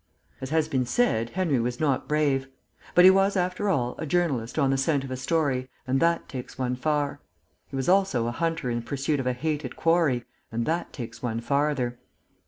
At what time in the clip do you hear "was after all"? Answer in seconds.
3.11-3.93